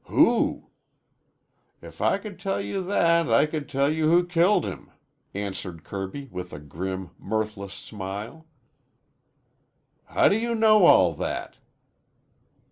"Who?" 0.05 0.71
"If 1.79 2.01
I 2.01 2.17
could 2.17 2.39
tell 2.39 2.59
you 2.59 2.81
that 2.85 3.31
I 3.31 3.45
could 3.45 3.69
tell 3.69 3.91
you 3.93 4.09
who 4.09 4.25
killed 4.25 4.65
him," 4.65 4.89
answered 5.35 5.83
Kirby 5.83 6.27
with 6.31 6.51
a 6.53 6.57
grim, 6.59 7.11
mirthless 7.19 7.75
smile. 7.75 8.47
"How 10.05 10.27
do 10.27 10.39
you 10.39 10.55
know 10.55 10.87
all 10.87 11.13
that?" 11.13 11.57